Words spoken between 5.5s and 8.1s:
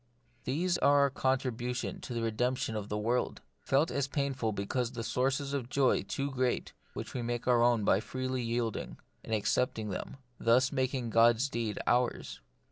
of a joy too great, which we make our own by